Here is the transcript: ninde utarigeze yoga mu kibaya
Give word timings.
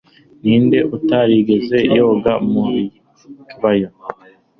ninde 0.43 0.79
utarigeze 0.97 1.77
yoga 1.95 2.33
mu 2.51 2.63
kibaya 3.49 3.89